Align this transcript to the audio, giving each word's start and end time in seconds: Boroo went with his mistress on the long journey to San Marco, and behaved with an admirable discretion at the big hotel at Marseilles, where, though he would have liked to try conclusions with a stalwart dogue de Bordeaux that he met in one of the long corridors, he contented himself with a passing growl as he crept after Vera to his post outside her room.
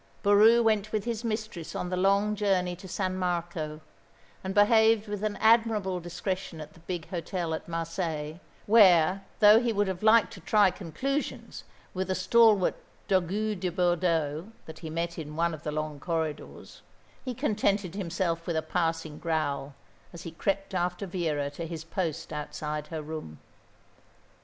Boroo 0.23 0.63
went 0.63 0.91
with 0.91 1.03
his 1.05 1.23
mistress 1.23 1.75
on 1.75 1.91
the 1.91 1.95
long 1.95 2.35
journey 2.35 2.75
to 2.75 2.87
San 2.87 3.15
Marco, 3.17 3.81
and 4.43 4.51
behaved 4.55 5.07
with 5.07 5.23
an 5.23 5.35
admirable 5.35 5.99
discretion 5.99 6.59
at 6.59 6.73
the 6.73 6.79
big 6.79 7.07
hotel 7.09 7.53
at 7.53 7.67
Marseilles, 7.67 8.39
where, 8.65 9.23
though 9.41 9.59
he 9.59 9.71
would 9.71 9.87
have 9.87 10.01
liked 10.01 10.33
to 10.33 10.39
try 10.39 10.71
conclusions 10.71 11.65
with 11.93 12.09
a 12.09 12.15
stalwart 12.15 12.77
dogue 13.07 13.59
de 13.59 13.69
Bordeaux 13.69 14.47
that 14.65 14.79
he 14.79 14.89
met 14.89 15.19
in 15.19 15.35
one 15.35 15.53
of 15.53 15.61
the 15.61 15.71
long 15.71 15.99
corridors, 15.99 16.81
he 17.23 17.35
contented 17.35 17.93
himself 17.93 18.47
with 18.47 18.55
a 18.57 18.63
passing 18.63 19.19
growl 19.19 19.75
as 20.13 20.23
he 20.23 20.31
crept 20.31 20.73
after 20.73 21.05
Vera 21.05 21.51
to 21.51 21.67
his 21.67 21.83
post 21.83 22.33
outside 22.33 22.87
her 22.87 23.03
room. 23.03 23.37